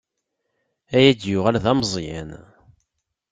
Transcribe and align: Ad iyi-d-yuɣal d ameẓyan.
Ad 0.95 1.01
iyi-d-yuɣal 1.03 1.57
d 1.63 1.65
ameẓyan. 1.71 2.29